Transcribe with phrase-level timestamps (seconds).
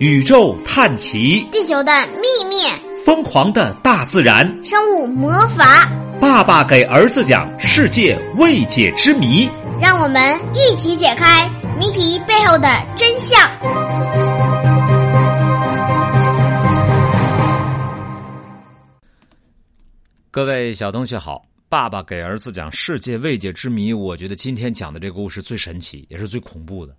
[0.00, 2.56] 宇宙探奇，地球的秘密，
[3.04, 5.88] 疯狂的大自然，生物魔法。
[6.20, 9.48] 爸爸给儿子讲世界未解之谜，
[9.80, 11.48] 让我们一起解开
[11.78, 13.38] 谜题背后的真相。
[20.32, 23.92] 各位小同学好，爸爸给儿子讲世界未解之谜。
[23.92, 26.92] 我觉得今天讲的这个故事最神奇，也是最恐怖的。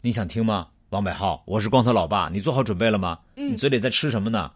[0.00, 0.66] 你想听吗？
[0.92, 3.18] 王百浩，我是光头老爸，你做好准备了吗？
[3.36, 3.52] 嗯。
[3.52, 4.50] 你嘴里在吃什么呢？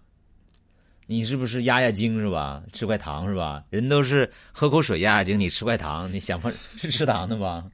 [1.06, 2.62] 你是不是压压惊是吧？
[2.74, 3.62] 吃块糖是吧？
[3.70, 7.64] 人都是喝口水压压惊，你吃块糖，你想不是吃糖的吧？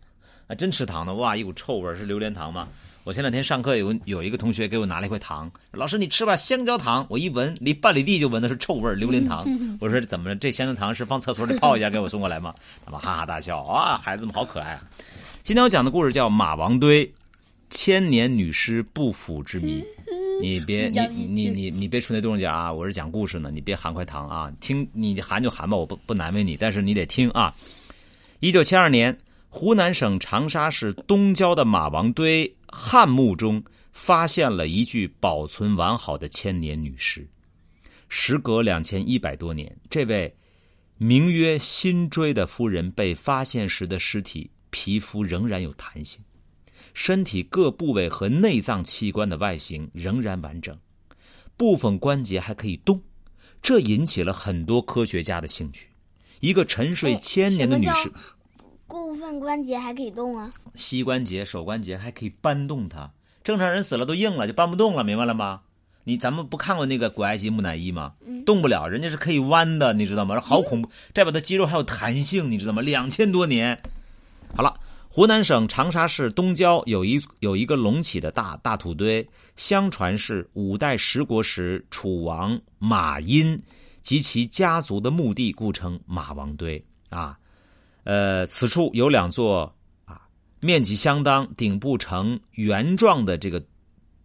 [0.47, 1.35] 啊，真吃糖的哇！
[1.35, 2.69] 一股臭味是榴莲糖吗？
[3.03, 7.05] 我前两天上课有有一个同学给我拿了一块糖，老师你吃吧，香蕉糖。
[7.11, 9.45] 我一闻，离半里地就闻的是臭味榴莲糖。
[9.83, 12.55] 我说怎么了这香蕉糖是放厕所里泡一下给我送过来吗？
[12.85, 14.81] 他们哈哈大笑啊，孩子们好可爱啊！
[15.43, 17.13] 今天我讲的故事叫马王堆。
[17.73, 19.83] 千年女尸不腐之谜，
[20.43, 22.71] 你别你你你你别出那动静啊！
[22.71, 24.53] 我是讲故事呢，你别含块糖啊！
[24.61, 27.57] 听你含就含吧，我不不难为你，但是你得听啊！
[28.41, 37.27] 一九七二年，湖南省长沙市东郊的马王堆汉墓中发现了一具保存完好的千年女尸。
[38.11, 40.33] 时隔两千一百多年，这位
[40.99, 46.21] 名曰辛追的夫人被发现时的尸体皮肤仍然有弹性。
[46.95, 50.77] 身体各部位和内脏器官的外形仍然完整，
[51.57, 53.01] 部分关节还可以动，
[53.63, 55.89] 这引起了很多科学家的兴趣。
[56.41, 58.13] 一个沉睡千年的女士，
[58.87, 60.53] 部分关节还可以动啊？
[60.75, 63.11] 膝关节、手关节还可以搬动它。
[63.45, 65.63] 正常人死了都硬了，就搬不动了，明白了吗？
[66.05, 68.15] 你咱们不看过那个古埃及木乃伊吗？
[68.45, 70.41] 动不了，人家是可以弯的，你知道吗？
[70.41, 70.91] 好恐怖！
[71.13, 72.83] 代表的肌肉还有弹性，你知道吗？
[72.83, 73.81] 两千多年，
[74.55, 74.75] 好了。
[75.15, 83.63] 湖南省长沙市东郊有一有一个隆起的大大土堆，相传是五代十国时楚王马殷
[84.01, 87.39] 及其家族的墓地，故称马王堆啊。
[88.05, 89.71] 呃，此处有两座
[90.07, 90.23] 啊，
[90.61, 93.63] 面积相当、顶部呈圆状的这个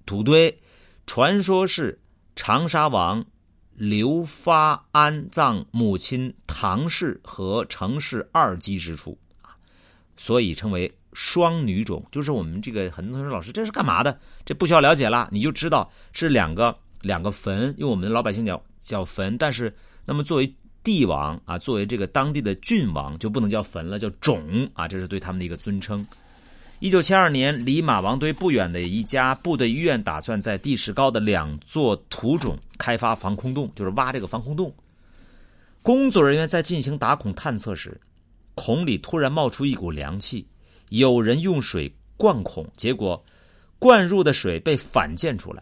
[0.05, 0.57] 土堆，
[1.05, 1.99] 传说是
[2.33, 3.25] 长沙王
[3.73, 9.19] 刘发安葬母亲唐氏和程氏二姬之处。
[10.17, 14.19] 所以称为双女冢，就是我们这个很多同学老师这是干嘛的？
[14.43, 19.37] 这不需要了解了，你就知道是两个两个坟，用我们老百姓叫叫坟。
[19.37, 19.73] 但是
[20.05, 26.05] 那么作为帝王啊，作为这个当地的郡王，就不能叫坟了，叫冢啊，这是对他们的一个尊称。
[26.79, 34.71] 一九七二年，离马王堆不远的一家部队医院打算在地势高的两座土冢开发防空洞，就是挖这个防空洞。
[35.81, 37.99] 工作人员在进行打孔探测时。
[38.57, 40.45] 孔里突然冒出一股凉气，
[40.89, 43.23] 有人用水灌孔，结果
[43.77, 45.61] 灌入的水被反溅出来。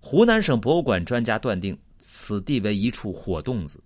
[0.00, 3.80] 湖南省博物馆专家断定此地为一处火洞子。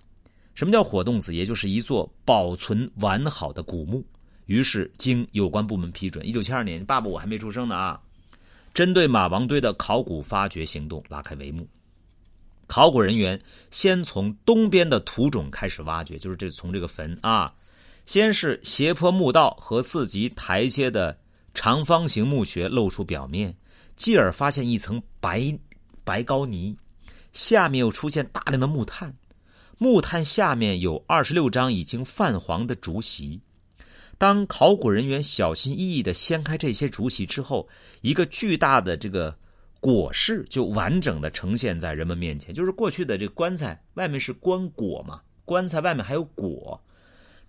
[0.54, 1.34] 什么叫火洞子？
[1.34, 4.02] 也就是一座保存完好的古墓。
[4.46, 8.00] 于是经有关部门批准，一九七二年，爸爸我还没出生呢啊！
[8.72, 11.68] 针对马王堆的考古发掘行动拉开帷幕。
[12.66, 13.38] 考古人员
[13.70, 17.52] 先从东边的土冢开始挖掘，就是这从这个坟啊。
[18.06, 21.18] 先是斜坡墓道和四级台阶的
[21.54, 23.56] 长方形墓穴露出表面，
[23.96, 25.56] 继而发现一层白
[26.04, 26.76] 白膏泥，
[27.32, 29.14] 下面又出现大量的木炭，
[29.78, 33.40] 木炭下面有二十六张已经泛黄的竹席。
[34.18, 37.68] 当考古人员小心翼翼地掀开这些竹席之后，
[38.02, 39.36] 一个巨大的这个
[39.80, 42.54] 椁室就完整的呈现在人们面前。
[42.54, 46.78] 就是过去的这个棺材外面是棺椁嘛，棺材外面还有椁。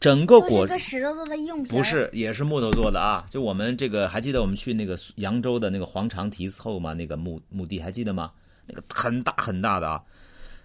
[0.06, 3.26] 整个椁个石头做的硬不是，也是木头做的啊！
[3.28, 6.94] 就我们这个还记得我们去那个扬州的那个黄长堤后吗？
[6.94, 8.30] 那个墓墓地还记得吗？
[8.68, 10.00] 那个很大很大的啊。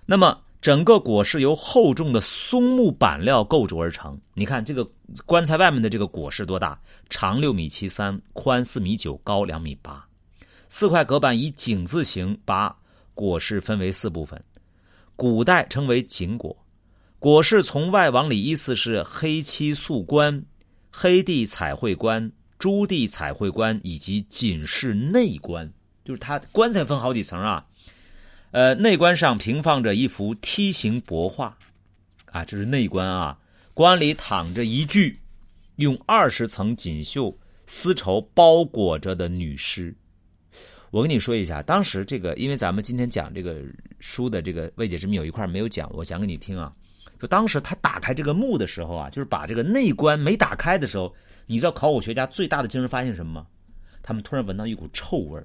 [0.05, 4.21] 那么整个椁是由厚重的松木板料构筑而成。
[4.35, 4.87] 你看这个
[5.25, 6.79] 棺材外面的这个椁是多大？
[7.09, 10.07] 长六米七三，宽四米九，高两米八。
[10.69, 12.77] 四块隔板以井字形把
[13.15, 14.39] 椁室分为四部分，
[15.17, 16.55] 古代称为井椁。
[17.21, 20.43] 椁室从外往里依次是黑漆素棺、
[20.91, 25.71] 黑地彩绘棺、朱地彩绘棺以及锦室内棺，
[26.03, 27.67] 就是它棺材分好几层啊。
[28.53, 31.55] 呃，内棺上平放着一幅梯形帛画，
[32.33, 33.39] 啊，这是内棺啊。
[33.75, 35.21] 棺里躺着一具
[35.77, 39.95] 用二十层锦绣丝绸包裹着的女尸。
[40.91, 43.63] 我跟你说一下，当时这个，因为咱们今天讲这个
[43.99, 46.73] 书的这个未解之谜有一块没有讲，我讲给你听啊。
[47.21, 51.15] 就当时他打开这个墓的时候啊，就是把这个内棺没打开的时候，
[51.47, 53.47] 你知道考古学家最大的惊人发现什么吗？
[54.03, 55.39] 他们突然闻到一股臭味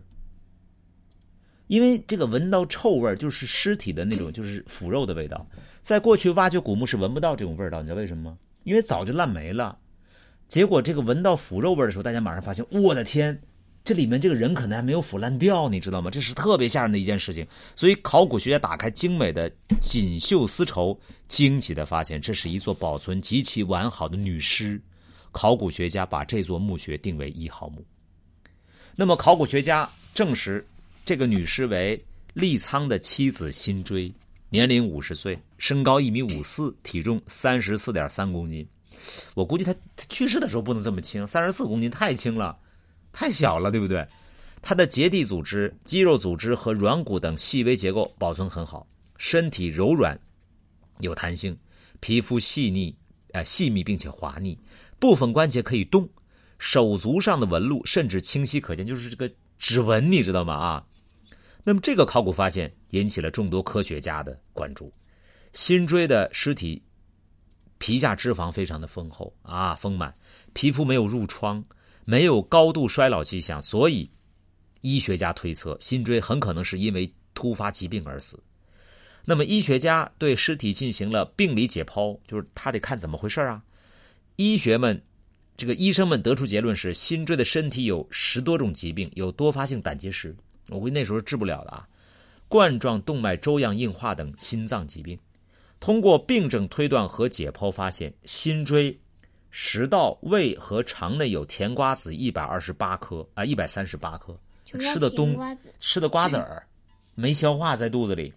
[1.67, 5.45] 因为这个闻到臭味儿就是尸体的那种，就是腐肉的味道。
[5.81, 8.37] 在过去挖掘古墓是闻不到这种味道，你知道为什么吗？
[8.63, 9.77] 因为早就烂没了。
[10.47, 13.41] 结果这个闻到腐肉味儿的时候，大家马上发现，我的天，
[13.85, 16.09] 这里面这个人可能还没有腐烂掉，你知道吗？
[16.09, 17.45] 这是特别吓人的一件事情。
[17.75, 19.47] 所以考古学家打开精美的
[19.79, 24.81] 锦绣丝绸，惊奇的发现，这是一座保存极其完好的女尸。
[25.31, 27.85] 考古学家把这座墓穴定为一号墓。
[28.95, 30.65] 那么，考古学家证实，
[31.03, 32.01] 这个女尸为
[32.33, 34.11] 利苍的妻子辛追，
[34.49, 38.67] 年龄五十岁，身高一米五四，体重三十四点三公斤。
[39.35, 39.75] 我估计她
[40.09, 42.57] 去世的时候不能这么轻，三十四公斤太轻了，
[43.15, 44.05] 太小了，对不对？
[44.61, 48.85] 它的结缔组织、肌肉组织和软骨等细微结构保存很好，
[49.17, 50.19] 身体柔软
[50.99, 51.57] 有弹性，
[52.01, 52.93] 皮肤细腻、
[53.31, 54.59] 呃细密并且滑腻，
[54.99, 56.09] 部分关节可以动。
[56.57, 60.53] 手足上的纹路甚至清晰可见，就是这个指纹，你知道吗？
[60.53, 60.85] 啊，
[61.63, 64.91] 那么这个考古发现引起了众多科学家的关注。
[65.53, 66.81] 辛追的尸体
[67.77, 70.13] 皮下脂肪非常的丰厚啊，丰满，
[70.53, 71.63] 皮肤没有褥疮，
[72.05, 74.09] 没有高度衰老迹象，所以
[74.79, 78.41] 医学家推测辛追很可能是因为突发疾病而死。
[79.25, 83.61] 那么医学家对尸体进行了病理解剖，就是他得看怎么回事啊。
[84.37, 85.01] 医学们。
[85.57, 90.35] 这个医生们得出结论是，辛追的身体有十多种疾病，有多发性胆结石，
[90.67, 91.87] 我估计那时候治不了的啊，
[92.49, 95.17] 冠状动脉粥样硬化等心脏疾病。
[95.79, 98.99] 通过病症推断和解剖发现，辛追
[99.57, 105.33] 食道、胃和肠内有甜瓜子一百二十八颗啊，一百三十八颗，吃的冬
[105.79, 106.67] 吃的瓜子儿，
[107.15, 108.33] 没消化在肚子里。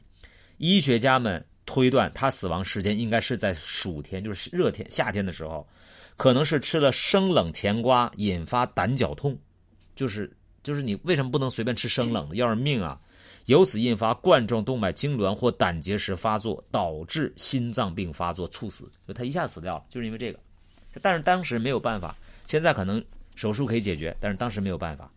[0.59, 5.67] 医学家们推断他死亡时间应该是在暑天，就是热天夏天的时候。
[6.17, 9.37] 可能是吃了生冷甜瓜引发胆绞痛，
[9.97, 10.32] 就是
[10.62, 12.97] 就是你为什么不能随便吃生冷的，要人命啊！
[13.47, 20.38] 由此引发冠状动脉痉挛或胆结石发作，导致心脏病发作猝死，就他一下死掉了，就是因为这个。
[21.00, 23.05] 但是当时没有办法，现在可能
[23.35, 25.11] 手术可以解决，但是当时没有办法。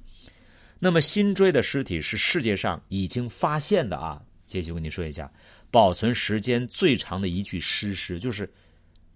[0.79, 5.31] 那么辛追的尸体是世界上已经发现的啊，杰西，我跟你说一下，
[5.69, 8.51] 保存时间最长的一具尸尸，就是。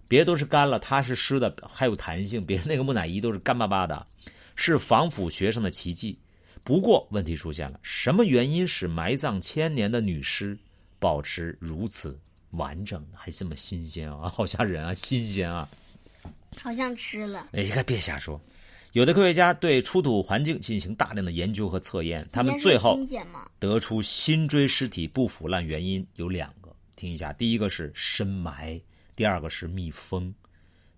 [0.08, 2.46] 别都是干了，它是湿的，还有弹性。
[2.46, 4.06] 别那个木乃伊都是干巴巴的，
[4.54, 6.16] 是防腐学上的奇迹。
[6.62, 10.56] 不过问题出现了，什么原因使埋葬千年的女尸
[11.00, 12.16] 保持如此
[12.52, 14.28] 完整，还这么新鲜啊？
[14.28, 15.68] 好吓人啊，新鲜啊！
[16.60, 17.48] 好像吃了。
[17.52, 18.40] 哎，该别瞎说。
[18.92, 22.98] 有的科学家对出土环境进行大量的研究和测验，他们最后
[23.58, 27.32] 得出新锥尸体不腐烂原因有两个，听一下。
[27.32, 28.80] 第一个是深埋。
[29.14, 30.34] 第二个是密封，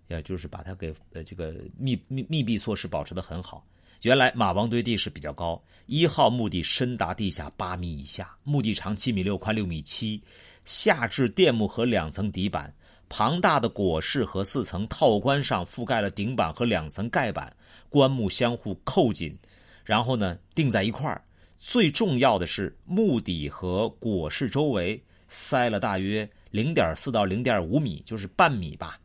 [0.09, 3.65] 也就是把它给呃这个密密密闭措施保持的很好。
[4.01, 10.21] 原来马王堆地势比较高，一号墓地深达地下八米以下，墓地长七米六，宽六米七，
[10.65, 12.73] 下至垫木和两层底板，
[13.09, 17.51] 庞大的椁室和四层套棺上覆盖了顶板和两层盖板，
[17.89, 19.35] 棺木相互扣紧，
[19.83, 21.21] 然后呢钉在一块儿。
[21.57, 26.29] 最重要的是墓底和椁室周围塞了大约。
[26.51, 28.99] 零点四到零点五米，就是半米吧，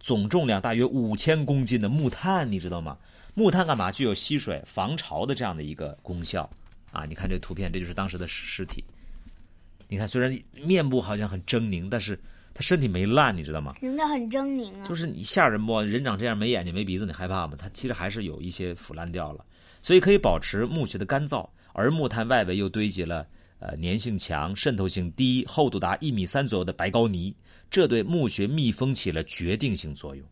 [0.00, 2.96] 总重量大约五千公斤的木炭，你知道吗？
[3.34, 3.92] 木炭干嘛？
[3.92, 6.48] 具有吸水、防潮的这样的一个功效
[6.90, 7.04] 啊！
[7.04, 8.82] 你看这图片，这就是当时的尸体。
[9.88, 10.34] 你看，虽然
[10.64, 12.18] 面部好像很狰狞，但是
[12.56, 13.74] 他身体没烂，你知道吗？
[13.82, 14.88] 人家很狰狞啊！
[14.88, 15.78] 就是你吓人不？
[15.82, 17.54] 人长这样没眼睛没鼻子，你害怕吗？
[17.58, 19.44] 他其实还是有一些腐烂掉了，
[19.82, 23.26] 所以可以保持墓穴的干燥，而木炭外围又堆积了。
[23.58, 27.34] 呃，粘性强、渗透性低、厚度达一米三左右的白膏泥，
[27.70, 30.26] 这对墓穴密封起了决定性作用。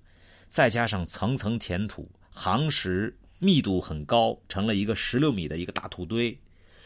[0.47, 6.35] 再加上层层填土，夯实密度很高，成了一个十六米的一个大土堆，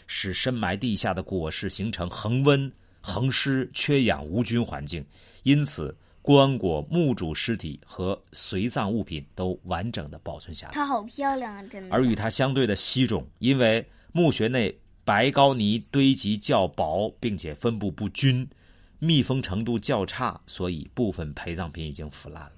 [0.09, 2.71] 使深埋地下的果实形成恒温、
[3.09, 5.05] 恒湿、缺氧、无菌环境。
[5.43, 10.73] 因此，棺椁、墓主尸体和随葬物品都完整的保存下来。
[10.75, 11.95] 它好漂亮啊，真的。
[11.95, 14.79] 而与它相对的稀种，因为墓穴内。
[15.09, 18.47] 白膏泥堆积较薄，并且分布不均，
[18.99, 22.57] 密封程度较差，所以部分陪葬品已经腐烂了。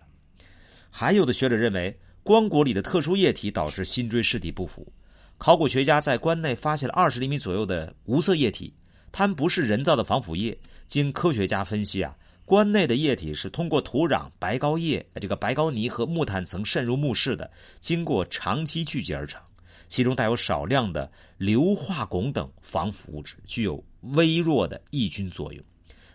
[0.90, 4.92] 还有的学者认为，棺椁里的特殊液体导致辛追尸体不腐。
[5.38, 8.75] 考古学家在棺内发现了二十厘米左右的无色液体，
[9.12, 10.57] 它们不是人造的防腐液。
[10.87, 19.40] 经科学家分析啊，棺内的液体是通过土壤、白膏液、这个白膏泥和木炭层渗入墓室的，经过长期聚集而成。
[19.88, 25.64] 其中带有少量的硫化汞等防腐物质，具有微弱的抑菌作用。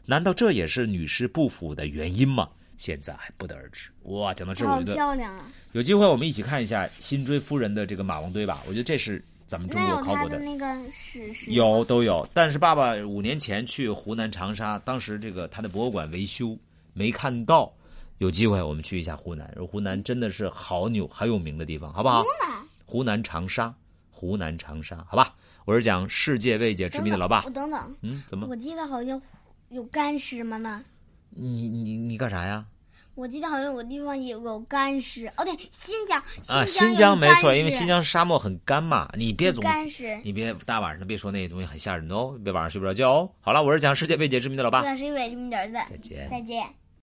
[0.05, 2.49] 难道这也是女尸不腐的原因吗？
[2.77, 3.89] 现在还不得而知。
[4.03, 5.49] 哇，讲到这，我觉得漂亮啊！
[5.71, 8.61] 有机会我们一起看一下辛追夫人的这个马王堆吧。
[8.67, 16.57] 我觉得这是咱们中国考古的那个史实有都有，但是爸爸五年前去湖南长沙，当时这个他的博物馆维修
[16.93, 17.71] 没看到，
[18.17, 19.47] 有机会我们去一下湖南。
[19.71, 22.23] 湖南真的是好牛好有名的地方，好不好？
[22.23, 23.73] 湖南湖南长沙，
[24.09, 25.35] 湖南长沙，好吧？
[25.65, 27.49] 我是讲世界未解之谜的老爸我。
[27.51, 28.47] 等等，嗯，怎么？
[28.49, 29.21] 我记得好像
[29.69, 30.83] 有干尸吗呢？
[31.29, 32.65] 你你你干啥呀？
[33.15, 40.19] 我记得好像有个地方有个干尸，哦对，新疆，啊，新新疆没错，因为新疆沙漠很干嘛，你别总干尸。
[40.23, 43.29] 你别大晚上别说那些东西很吓人哦，别晚上睡不着觉哦。
[43.39, 46.27] 好了，我是讲世界未解之谜的老爸我，是未解之谜的儿子，再见。
[46.29, 46.84] 再见。